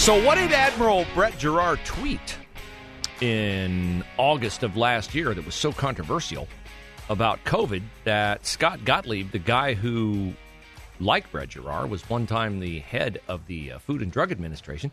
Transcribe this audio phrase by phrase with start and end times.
[0.00, 2.38] So, what did Admiral Brett Giroir tweet
[3.20, 6.48] in August of last year that was so controversial
[7.10, 10.32] about COVID that Scott Gottlieb, the guy who,
[11.00, 14.90] like Brett Giroir, was one time the head of the uh, Food and Drug Administration,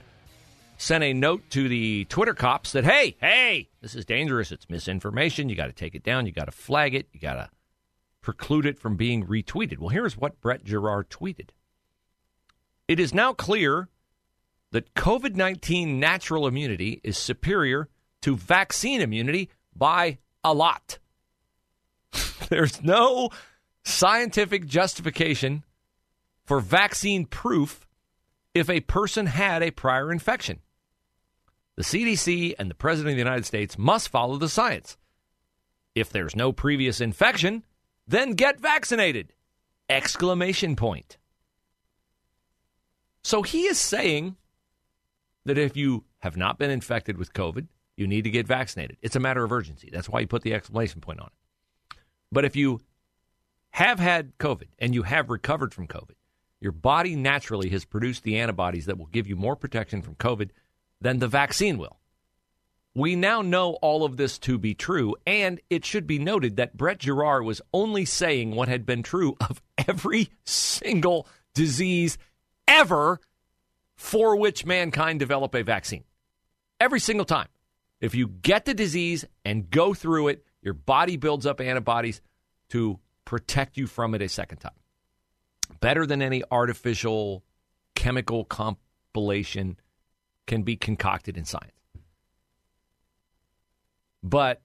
[0.77, 4.51] sent a note to the Twitter cops that, hey, hey, this is dangerous.
[4.51, 5.47] It's misinformation.
[5.47, 6.25] You got to take it down.
[6.25, 7.07] You got to flag it.
[7.13, 7.49] You got to
[8.19, 9.77] preclude it from being retweeted.
[9.77, 11.51] Well, here's what Brett Giroir tweeted
[12.89, 13.87] It is now clear
[14.71, 17.89] that COVID 19 natural immunity is superior
[18.21, 20.99] to vaccine immunity by a lot.
[22.49, 23.29] There's no
[23.83, 25.63] scientific justification
[26.43, 27.87] for vaccine proof
[28.53, 30.59] if a person had a prior infection.
[31.75, 34.97] The CDC and the President of the United States must follow the science.
[35.93, 37.63] If there's no previous infection,
[38.07, 39.33] then get vaccinated.
[39.89, 41.17] Exclamation point.
[43.23, 44.37] So he is saying
[45.47, 48.97] that if you have not been infected with COVID, you need to get vaccinated.
[49.01, 49.89] It's a matter of urgency.
[49.91, 51.97] That's why you put the exclamation point on it.
[52.31, 52.81] But if you
[53.71, 56.15] have had COVID and you have recovered from COVID,
[56.59, 60.49] your body naturally has produced the antibodies that will give you more protection from COVID
[61.01, 61.99] than the vaccine will.
[62.95, 66.75] We now know all of this to be true, and it should be noted that
[66.75, 72.17] Brett Giroir was only saying what had been true of every single disease
[72.67, 73.19] ever
[73.97, 76.03] for which mankind develop a vaccine.
[76.79, 77.47] Every single time.
[77.99, 82.21] If you get the disease and go through it, your body builds up antibodies
[82.69, 84.71] to protect you from it a second time.
[85.79, 87.43] Better than any artificial
[87.95, 89.77] chemical compilation
[90.45, 91.71] can be concocted in science.
[94.21, 94.61] But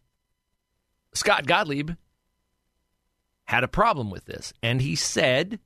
[1.15, 1.93] Scott Gottlieb
[3.45, 5.59] had a problem with this, and he said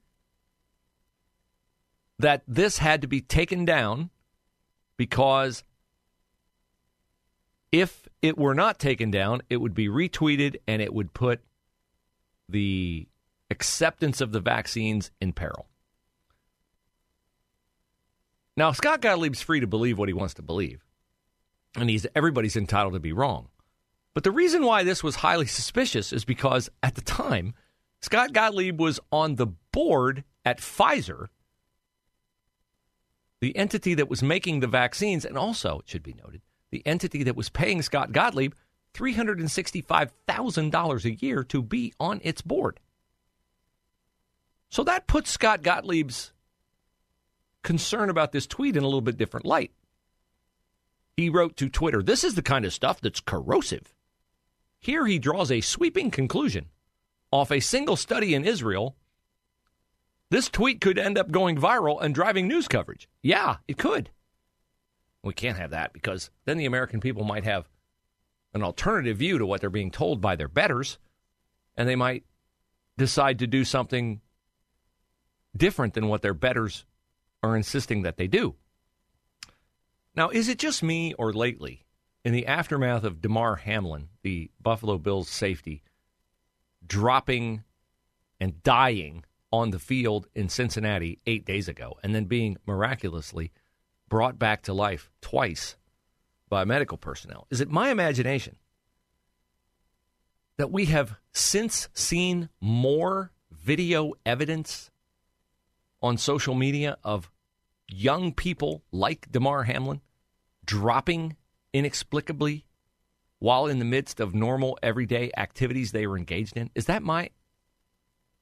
[2.19, 4.11] that this had to be taken down
[4.97, 5.65] because
[7.73, 11.41] if it were not taken down, it would be retweeted and it would put
[12.49, 13.07] the
[13.51, 15.67] acceptance of the vaccines in peril.
[18.57, 20.83] Now, Scott Gottlieb's free to believe what he wants to believe,
[21.77, 23.49] and he's everybody's entitled to be wrong.
[24.15, 27.53] But the reason why this was highly suspicious is because at the time,
[28.01, 31.27] Scott Gottlieb was on the board at Pfizer,
[33.47, 36.43] the entity that was making the vaccines, and also, it should be noted,
[36.73, 38.55] the entity that was paying Scott Gottlieb
[38.93, 42.81] $365,000 a year to be on its board.
[44.69, 46.33] So that puts Scott Gottlieb's
[47.63, 49.71] concern about this tweet in a little bit different light.
[51.17, 53.95] He wrote to Twitter, This is the kind of stuff that's corrosive.
[54.81, 56.67] Here he draws a sweeping conclusion
[57.31, 58.97] off a single study in Israel.
[60.31, 63.09] This tweet could end up going viral and driving news coverage.
[63.23, 64.11] Yeah, it could.
[65.23, 67.69] We can't have that because then the American people might have
[68.55, 70.99] an alternative view to what they're being told by their betters,
[71.77, 72.25] and they might
[72.97, 74.21] decide to do something
[75.57, 76.85] different than what their betters
[77.43, 78.57] are insisting that they do.
[80.15, 81.85] Now, is it just me or lately,
[82.25, 85.83] in the aftermath of Damar Hamlin, the Buffalo Bills safety,
[86.87, 87.63] dropping
[88.41, 93.53] and dying on the field in Cincinnati eight days ago, and then being miraculously
[94.09, 95.77] brought back to life twice
[96.49, 97.47] by medical personnel?
[97.51, 98.57] Is it my imagination
[100.59, 104.91] that we have since seen more video evidence
[106.03, 107.31] on social media of
[107.89, 110.01] young people like Damar Hamlin
[110.65, 111.37] dropping
[111.73, 112.65] inexplicably
[113.39, 116.71] while in the midst of normal everyday activities they were engaged in?
[116.75, 117.31] Is that my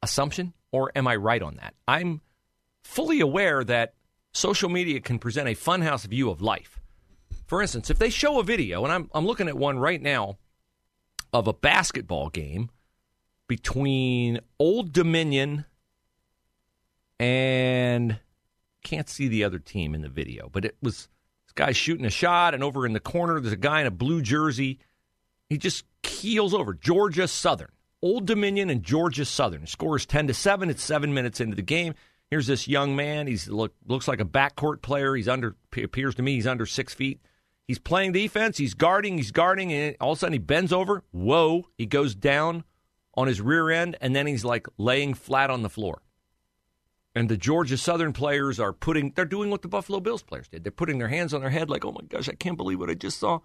[0.03, 1.73] assumption or am I right on that?
[1.87, 2.21] I'm
[2.83, 3.95] fully aware that
[4.33, 6.81] social media can present a funhouse view of life.
[7.47, 10.37] For instance, if they show a video, and I'm, I'm looking at one right now
[11.33, 12.71] of a basketball game
[13.47, 15.65] between Old Dominion
[17.21, 18.19] and
[18.83, 21.09] can't see the other team in the video, but it was
[21.47, 23.93] this guy shooting a shot, and over in the corner, there's a guy in a
[23.93, 24.81] blue jersey.
[25.49, 26.75] He just keels over.
[26.75, 27.71] Georgia Southern.
[28.05, 29.67] Old Dominion and Georgia Southern.
[29.67, 30.69] Scores 10 to 7.
[30.69, 31.95] It's seven minutes into the game.
[32.29, 33.27] Here's this young man.
[33.27, 35.15] He's look looks like a backcourt player.
[35.15, 37.21] He's under appears to me he's under six feet.
[37.67, 38.59] He's playing defense.
[38.59, 39.17] He's guarding.
[39.17, 41.03] He's guarding, and all of a sudden he bends over.
[41.13, 41.67] Whoa!
[41.79, 42.65] He goes down
[43.15, 46.03] on his rear end, and then he's like laying flat on the floor.
[47.15, 49.13] And the Georgia Southern players are putting.
[49.15, 50.63] They're doing what the Buffalo Bills players did.
[50.63, 52.91] They're putting their hands on their head, like, "Oh my gosh, I can't believe what
[52.91, 53.41] I just saw."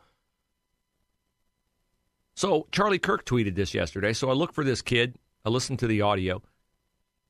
[2.39, 4.13] So Charlie Kirk tweeted this yesterday.
[4.13, 5.18] So I look for this kid.
[5.44, 6.41] I listened to the audio.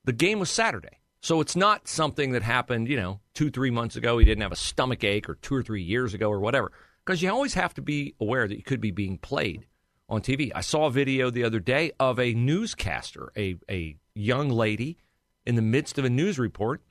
[0.05, 0.99] The game was Saturday.
[1.19, 4.19] So it's not something that happened, you know, two, three months ago.
[4.19, 6.71] He didn't have a stomach ache or two or three years ago or whatever.
[7.03, 9.65] Because you always have to be aware that you could be being played
[10.07, 10.51] on TV.
[10.53, 14.99] I saw a video the other day of a newscaster, a, a young lady
[15.43, 16.83] in the midst of a news report.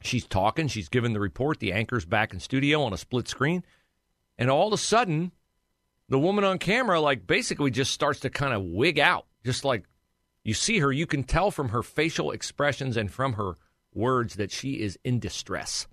[0.00, 1.60] She's talking, she's giving the report.
[1.60, 3.62] The anchor's back in studio on a split screen.
[4.38, 5.32] And all of a sudden,
[6.08, 9.84] the woman on camera, like, basically just starts to kind of wig out, just like
[10.44, 13.56] you see her, you can tell from her facial expressions and from her
[13.92, 15.88] words that she is in distress.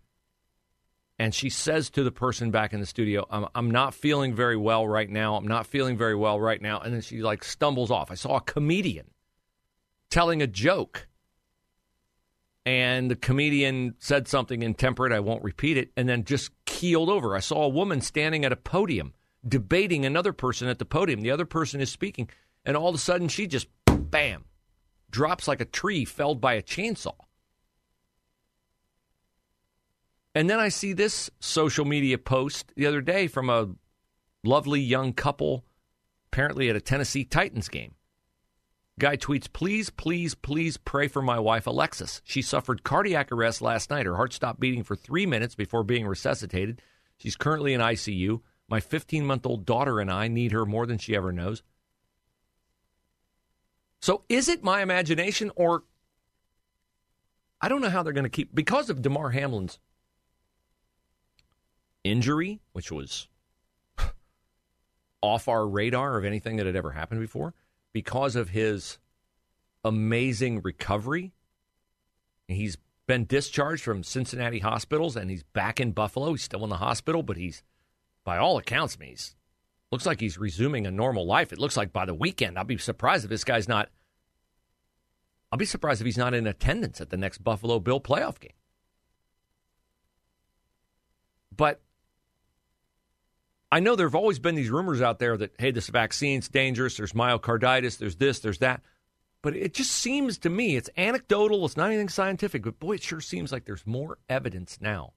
[1.17, 4.57] And she says to the person back in the studio, I'm, I'm not feeling very
[4.57, 5.35] well right now.
[5.35, 6.79] I'm not feeling very well right now.
[6.79, 8.11] And then she like stumbles off.
[8.11, 9.07] I saw a comedian
[10.09, 11.07] telling a joke.
[12.65, 15.11] And the comedian said something intemperate.
[15.11, 15.91] I won't repeat it.
[15.97, 17.35] And then just keeled over.
[17.35, 19.13] I saw a woman standing at a podium
[19.47, 21.21] debating another person at the podium.
[21.21, 22.29] The other person is speaking.
[22.65, 24.45] And all of a sudden, she just bam,
[25.09, 27.15] drops like a tree felled by a chainsaw.
[30.35, 33.69] And then I see this social media post the other day from a
[34.43, 35.63] lovely young couple,
[36.31, 37.95] apparently at a Tennessee Titans game.
[38.99, 42.21] Guy tweets, please, please, please pray for my wife, Alexis.
[42.23, 44.05] She suffered cardiac arrest last night.
[44.05, 46.81] Her heart stopped beating for three minutes before being resuscitated.
[47.17, 48.41] She's currently in ICU.
[48.67, 51.63] My 15 month old daughter and I need her more than she ever knows.
[54.01, 55.83] So is it my imagination or
[57.61, 59.79] I don't know how they're going to keep because of Damar Hamlin's
[62.03, 63.29] injury, which was
[65.21, 67.53] off our radar of anything that had ever happened before,
[67.93, 68.97] because of his
[69.85, 71.31] amazing recovery.
[72.49, 72.77] He's
[73.07, 76.31] been discharged from Cincinnati hospitals and he's back in Buffalo.
[76.31, 77.63] He's still in the hospital, but he's,
[78.23, 79.35] by all accounts, he's
[79.93, 81.53] Looks like he's resuming a normal life.
[81.53, 82.57] It looks like by the weekend.
[82.57, 83.89] I'll be surprised if this guy's not.
[85.51, 88.53] I'll be surprised if he's not in attendance at the next Buffalo Bill playoff game.
[91.55, 91.79] But
[93.71, 96.97] I know there have always been these rumors out there that, hey, this vaccine's dangerous.
[96.97, 97.99] There's myocarditis.
[97.99, 98.81] There's this, there's that.
[99.43, 101.63] But it just seems to me, it's anecdotal.
[101.65, 102.63] It's not anything scientific.
[102.63, 105.13] But boy, it sure seems like there's more evidence now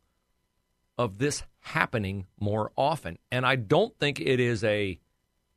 [0.99, 3.19] of this happening more often.
[3.31, 4.99] And I don't think it is a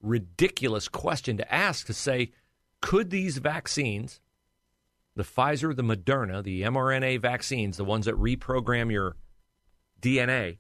[0.02, 2.32] ridiculous question to ask to say,
[2.82, 4.22] could these vaccines,
[5.16, 9.16] the Pfizer, the Moderna, the mRNA vaccines, the ones that reprogram your
[10.02, 10.58] DNA,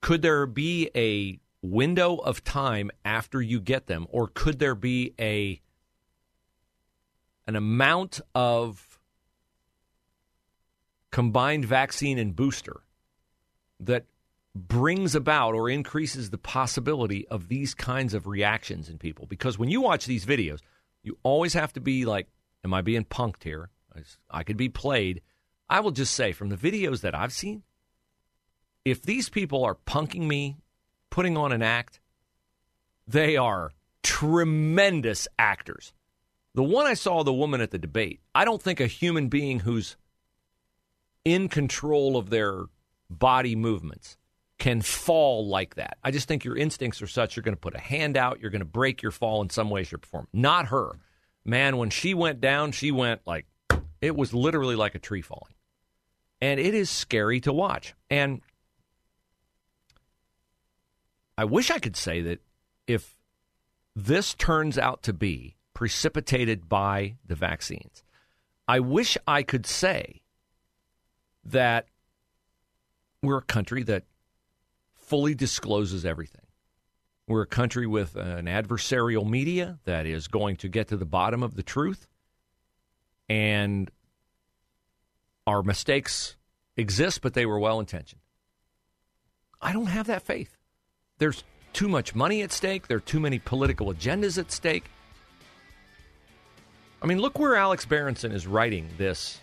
[0.00, 5.14] could there be a window of time after you get them, or could there be
[5.18, 5.60] a
[7.46, 8.93] an amount of
[11.14, 12.82] combined vaccine and booster
[13.78, 14.04] that
[14.52, 19.24] brings about or increases the possibility of these kinds of reactions in people.
[19.24, 20.58] Because when you watch these videos,
[21.04, 22.26] you always have to be like,
[22.64, 23.70] Am I being punked here?
[24.28, 25.22] I could be played.
[25.70, 27.62] I will just say from the videos that I've seen,
[28.84, 30.56] if these people are punking me,
[31.10, 32.00] putting on an act,
[33.06, 33.70] they are
[34.02, 35.92] tremendous actors.
[36.54, 39.60] The one I saw, the woman at the debate, I don't think a human being
[39.60, 39.96] who's
[41.24, 42.64] in control of their
[43.10, 44.16] body movements
[44.58, 45.98] can fall like that.
[46.02, 48.50] I just think your instincts are such you're going to put a hand out, you're
[48.50, 50.28] going to break your fall in some way, shape, or form.
[50.32, 50.98] Not her.
[51.44, 53.46] Man, when she went down, she went like
[54.00, 55.54] it was literally like a tree falling.
[56.40, 57.94] And it is scary to watch.
[58.10, 58.42] And
[61.36, 62.40] I wish I could say that
[62.86, 63.14] if
[63.96, 68.02] this turns out to be precipitated by the vaccines,
[68.68, 70.22] I wish I could say
[71.46, 71.86] that
[73.22, 74.04] we're a country that
[74.94, 76.40] fully discloses everything.
[77.26, 81.42] We're a country with an adversarial media that is going to get to the bottom
[81.42, 82.06] of the truth.
[83.28, 83.90] And
[85.46, 86.36] our mistakes
[86.76, 88.20] exist, but they were well intentioned.
[89.60, 90.58] I don't have that faith.
[91.18, 94.84] There's too much money at stake, there are too many political agendas at stake.
[97.02, 99.40] I mean, look where Alex Berenson is writing this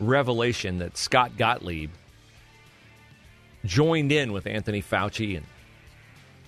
[0.00, 1.90] revelation that Scott Gottlieb
[3.64, 5.46] joined in with Anthony Fauci and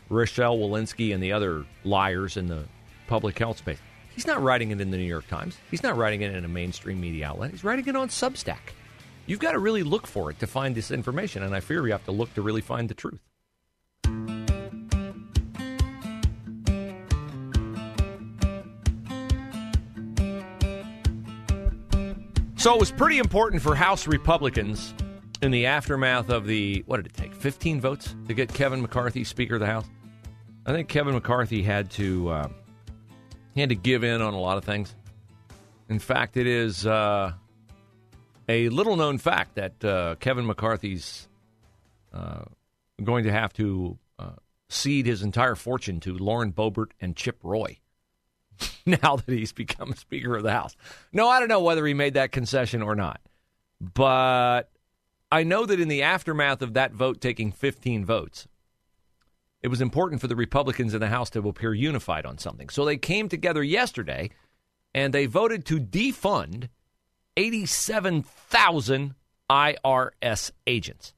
[0.08, 2.64] Rochelle Walensky and the other liars in the
[3.06, 3.78] public health space.
[4.14, 5.56] He's not writing it in the New York Times.
[5.70, 7.50] He's not writing it in a mainstream media outlet.
[7.50, 8.72] He's writing it on Substack.
[9.26, 11.92] You've got to really look for it to find this information, and I fear you
[11.92, 13.20] have to look to really find the truth.
[22.66, 24.92] So it was pretty important for House Republicans
[25.40, 29.22] in the aftermath of the, what did it take, 15 votes to get Kevin McCarthy
[29.22, 29.86] Speaker of the House?
[30.66, 32.48] I think Kevin McCarthy had to, uh,
[33.54, 34.96] he had to give in on a lot of things.
[35.88, 37.34] In fact, it is uh,
[38.48, 41.28] a little known fact that uh, Kevin McCarthy's
[42.12, 42.46] uh,
[43.00, 44.30] going to have to uh,
[44.68, 47.78] cede his entire fortune to Lauren Boebert and Chip Roy
[48.86, 50.76] now that he's become Speaker of the House.
[51.12, 53.20] No, I don't know whether he made that concession or not.
[53.80, 54.70] But
[55.30, 58.48] I know that in the aftermath of that vote taking 15 votes,
[59.62, 62.68] it was important for the Republicans in the House to appear unified on something.
[62.68, 64.30] So they came together yesterday
[64.94, 66.68] and they voted to defund
[67.36, 69.14] 87,000
[69.50, 71.14] IRS agents.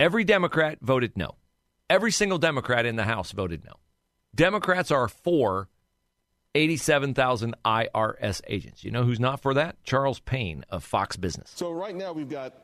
[0.00, 1.34] Every Democrat voted no.
[1.90, 3.72] Every single Democrat in the House voted no.
[4.34, 5.68] Democrats are for
[6.54, 8.84] 87,000 IRS agents.
[8.84, 9.82] You know who's not for that?
[9.84, 11.52] Charles Payne of Fox Business.
[11.54, 12.54] So right now we've got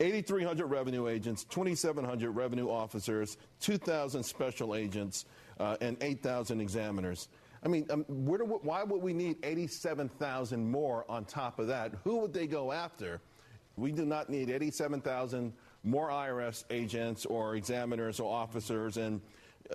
[0.00, 5.26] 8,300 revenue agents, 2,700 revenue officers, 2,000 special agents,
[5.60, 7.28] uh, and 8,000 examiners.
[7.64, 11.92] I mean, um, do, why would we need 87,000 more on top of that?
[12.04, 13.20] Who would they go after?
[13.76, 15.52] We do not need 87,000
[15.84, 19.20] more IRS agents or examiners or officers and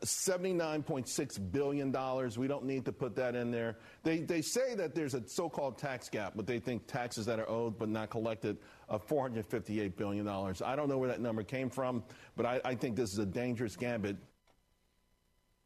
[0.03, 1.91] $79.6 billion.
[2.37, 3.77] We don't need to put that in there.
[4.03, 7.39] They, they say that there's a so called tax gap, but they think taxes that
[7.39, 8.57] are owed but not collected
[8.89, 10.27] of $458 billion.
[10.27, 12.03] I don't know where that number came from,
[12.35, 14.17] but I, I think this is a dangerous gambit.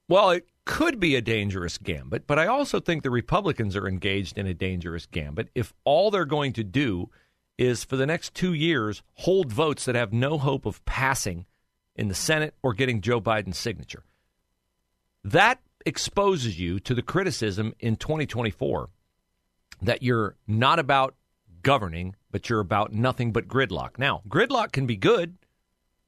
[0.08, 4.38] Well, it could be a dangerous gambit, but I also think the Republicans are engaged
[4.38, 7.10] in a dangerous gambit if all they're going to do
[7.58, 11.46] is for the next two years hold votes that have no hope of passing
[11.96, 14.04] in the Senate or getting Joe Biden's signature.
[15.24, 18.90] That exposes you to the criticism in 2024
[19.82, 21.16] that you're not about
[21.64, 23.98] governing, but you're about nothing but gridlock.
[23.98, 25.38] Now, gridlock can be good.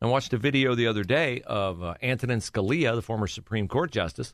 [0.01, 3.91] I watched a video the other day of uh, Antonin Scalia, the former Supreme Court
[3.91, 4.33] justice,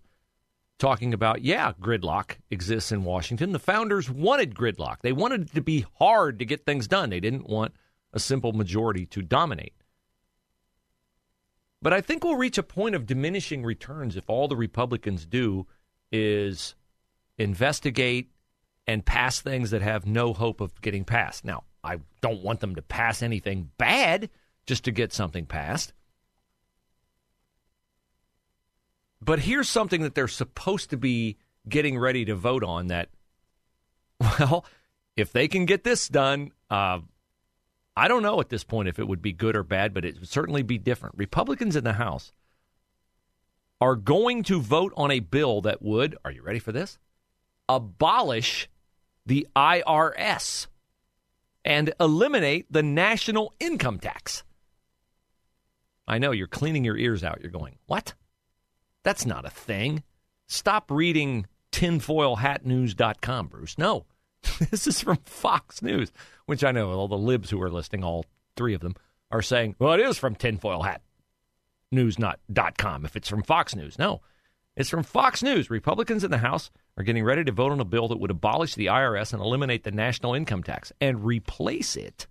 [0.79, 3.51] talking about, yeah, gridlock exists in Washington.
[3.51, 5.01] The founders wanted gridlock.
[5.01, 7.11] They wanted it to be hard to get things done.
[7.11, 7.73] They didn't want
[8.13, 9.73] a simple majority to dominate.
[11.81, 15.65] But I think we'll reach a point of diminishing returns if all the Republicans do
[16.11, 16.75] is
[17.37, 18.31] investigate
[18.85, 21.45] and pass things that have no hope of getting passed.
[21.45, 24.29] Now, I don't want them to pass anything bad
[24.65, 25.93] just to get something passed.
[29.21, 33.09] But here's something that they're supposed to be getting ready to vote on that,
[34.19, 34.65] well,
[35.15, 36.99] if they can get this done, uh,
[37.99, 40.17] I don't know at this point if it would be good or bad, but it
[40.19, 41.17] would certainly be different.
[41.17, 42.31] Republicans in the House
[43.81, 46.97] are going to vote on a bill that would, are you ready for this?
[47.67, 48.69] Abolish
[49.25, 50.67] the IRS
[51.65, 54.43] and eliminate the national income tax.
[56.07, 57.41] I know you're cleaning your ears out.
[57.41, 58.13] You're going, what?
[59.03, 60.03] That's not a thing.
[60.47, 63.77] Stop reading tinfoilhatnews.com, Bruce.
[63.77, 64.05] No,
[64.71, 66.11] this is from Fox News,
[66.45, 68.95] which I know all the libs who are listening, all three of them,
[69.31, 71.01] are saying, well, it is from tinfoil hat
[71.91, 73.97] news not dot com if it's from Fox News.
[73.97, 74.21] No,
[74.75, 75.69] it's from Fox News.
[75.69, 78.75] Republicans in the House are getting ready to vote on a bill that would abolish
[78.75, 82.27] the IRS and eliminate the national income tax and replace it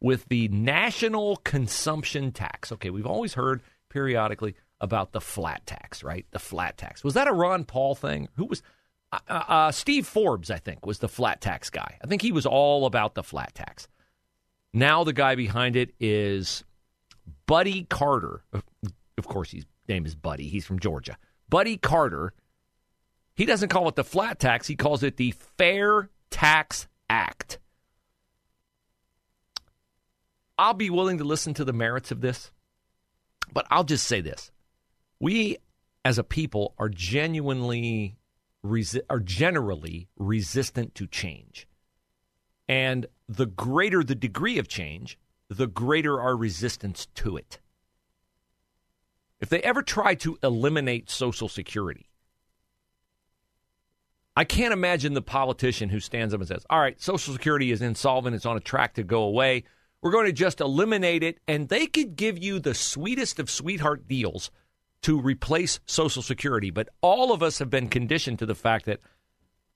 [0.00, 2.72] with the national consumption tax.
[2.72, 6.26] Okay, we've always heard periodically about the flat tax, right?
[6.32, 7.04] The flat tax.
[7.04, 8.28] Was that a Ron Paul thing?
[8.36, 8.62] Who was
[9.12, 11.98] uh, uh, uh, Steve Forbes, I think, was the flat tax guy.
[12.02, 13.88] I think he was all about the flat tax.
[14.72, 16.64] Now the guy behind it is
[17.46, 18.42] Buddy Carter.
[19.18, 20.48] Of course, his name is Buddy.
[20.48, 21.18] He's from Georgia.
[21.48, 22.32] Buddy Carter.
[23.34, 24.66] He doesn't call it the flat tax.
[24.66, 27.58] He calls it the Fair Tax Act.
[30.58, 32.50] I'll be willing to listen to the merits of this,
[33.52, 34.50] but I'll just say this.
[35.18, 35.58] We,
[36.04, 38.16] as a people, are genuinely
[38.64, 41.66] resi- are generally resistant to change.
[42.68, 47.58] And the greater the degree of change, the greater our resistance to it.
[49.40, 52.08] If they ever try to eliminate Social Security,
[54.36, 57.82] I can't imagine the politician who stands up and says, All right, Social Security is
[57.82, 59.64] insolvent, it's on a track to go away.
[60.00, 61.38] We're going to just eliminate it.
[61.46, 64.50] And they could give you the sweetest of sweetheart deals
[65.02, 69.00] to replace Social Security, but all of us have been conditioned to the fact that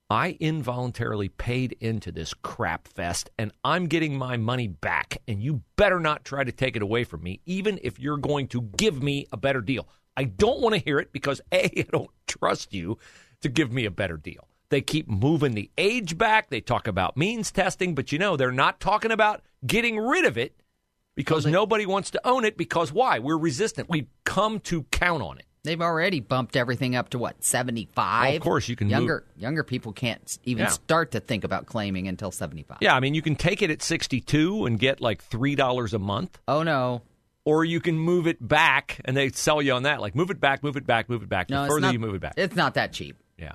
[0.09, 5.62] I involuntarily paid into this crap fest and I'm getting my money back, and you
[5.76, 9.02] better not try to take it away from me, even if you're going to give
[9.02, 9.88] me a better deal.
[10.16, 12.99] I don't want to hear it because A, I don't trust you
[13.40, 14.49] to give me a better deal.
[14.68, 16.50] They keep moving the age back.
[16.50, 20.38] They talk about means testing, but you know, they're not talking about getting rid of
[20.38, 20.56] it
[21.16, 23.18] because Well, they- nobody wants to own it because why?
[23.18, 23.88] We're resistant.
[23.90, 25.46] We've come to count on it.
[25.64, 28.28] They've already bumped everything up to what seventy five.
[28.28, 30.68] Well, of course, you can younger younger people can't even Yeah.
[30.70, 32.78] start to think about claiming until seventy five.
[32.80, 36.38] Yeah, I mean, you can take it at 62 and get like $3 a month,
[36.46, 37.02] Oh no,
[37.44, 40.00] or you can move it back and they sell you on that.
[40.00, 41.50] Like, move it back, move it back, move it back.
[41.50, 42.35] no, the further not, you move it back.
[42.37, 43.16] It's not that cheap.
[43.37, 43.54] Yeah.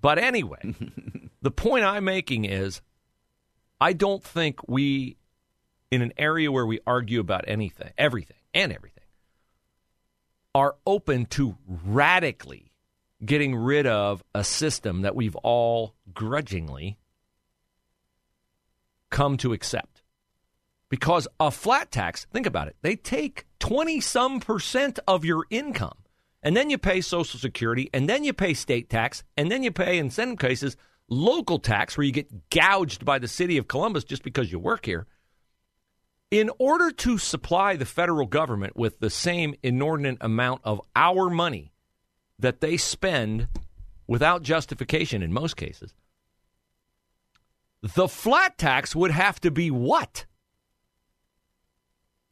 [0.00, 0.74] But anyway,
[1.42, 2.80] the point I'm making is
[3.78, 5.18] I don't think we,
[5.90, 9.04] in an area where we argue about anything, everything, and everything,
[10.54, 12.72] are open to radically
[13.24, 16.98] getting rid of a system that we've all grudgingly
[19.10, 20.02] come to accept.
[20.88, 25.98] Because a flat tax, think about it, they take 20 some percent of your income.
[26.42, 29.72] And then you pay Social Security, and then you pay state tax, and then you
[29.72, 30.76] pay, in some cases,
[31.08, 34.86] local tax where you get gouged by the city of Columbus just because you work
[34.86, 35.06] here.
[36.30, 41.72] In order to supply the federal government with the same inordinate amount of our money
[42.38, 43.48] that they spend
[44.08, 45.94] without justification in most cases,
[47.82, 50.26] the flat tax would have to be what?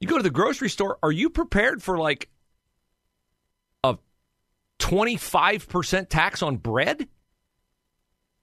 [0.01, 2.29] You go to the grocery store, are you prepared for like
[3.85, 3.97] a
[4.81, 7.09] 25% tax on bread?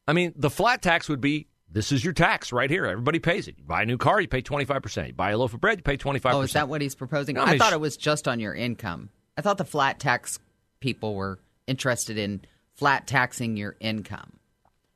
[0.07, 2.85] I mean, the flat tax would be this is your tax right here.
[2.85, 3.55] Everybody pays it.
[3.57, 5.07] You buy a new car, you pay 25%.
[5.07, 6.33] You buy a loaf of bread, you pay 25%.
[6.33, 7.35] Oh, is that what he's proposing?
[7.35, 9.09] No, I I mean, thought it was just on your income.
[9.37, 10.39] I thought the flat tax
[10.79, 12.41] people were interested in
[12.73, 14.33] flat taxing your income.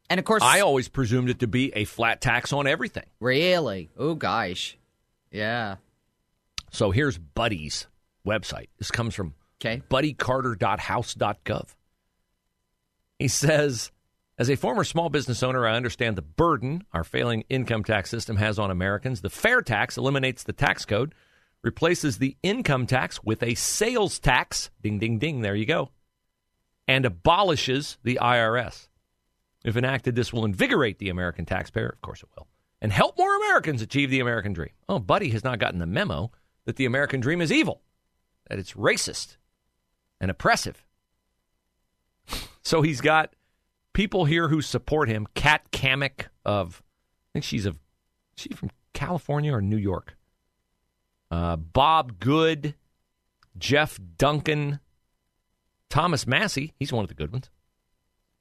[0.10, 3.06] And of course, I always presumed it to be a flat tax on everything.
[3.20, 4.78] really, oh gosh,
[5.32, 5.78] yeah,
[6.72, 7.88] So here's Buddy's
[8.26, 8.68] website.
[8.78, 9.82] This comes from okay.
[9.90, 11.70] buddycarter.house.gov.
[13.20, 13.92] He says,
[14.38, 18.36] as a former small business owner, I understand the burden our failing income tax system
[18.38, 19.22] has on Americans.
[19.22, 21.16] The fair tax eliminates the tax code,
[21.62, 24.70] replaces the income tax with a sales tax.
[24.82, 25.42] Ding, ding, ding.
[25.42, 25.90] There you go.
[26.88, 28.90] And abolishes the IRS.
[29.64, 31.90] If enacted, this will invigorate the American taxpayer.
[31.90, 32.48] Of course it will.
[32.82, 34.70] And help more Americans achieve the American dream.
[34.88, 36.32] Oh, Buddy has not gotten the memo
[36.66, 37.82] that the American dream is evil,
[38.50, 39.38] that it's racist
[40.20, 40.86] and oppressive.
[42.64, 43.32] So he's got
[43.96, 45.26] people here who support him.
[45.34, 47.80] Kat Cammack of, I think she's of,
[48.36, 50.16] she from California or New York.
[51.32, 52.76] Uh, Bob Good,
[53.58, 54.80] Jeff Duncan,
[55.90, 56.74] Thomas Massie.
[56.78, 57.50] He's one of the good ones.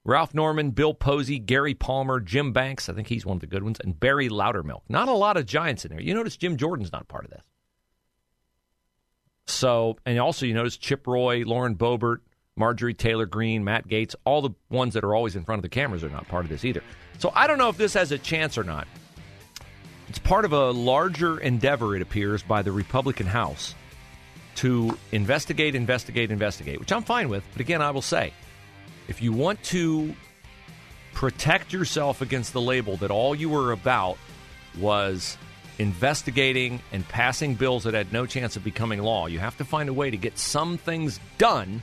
[0.05, 2.91] Ralph Norman, Bill Posey, Gary Palmer, Jim Banks.
[2.91, 4.83] I think he's one of the good ones, and Barry Loudermilk.
[4.91, 6.01] Not a lot of giants in there.
[6.01, 7.43] You notice Jim Jordan's not part of this.
[9.47, 12.19] So, and also you notice Chip Roy, Lauren Boebert,
[12.57, 15.69] Marjorie Taylor Greene, Matt Gaetz, all the ones that are always in front of the
[15.69, 16.83] cameras are not part of this either.
[17.19, 18.87] So I don't know if this has a chance or not.
[20.09, 23.75] It's part of a larger endeavor, it appears, by the Republican House
[24.57, 27.43] to investigate, investigate, investigate, which I'm fine with.
[27.53, 28.33] But again, I will say,
[29.09, 30.15] if you want to
[31.13, 34.17] protect yourself against the label that all you were about
[34.79, 35.37] was
[35.79, 39.89] investigating and passing bills that had no chance of becoming law, you have to find
[39.89, 41.83] a way to get some things done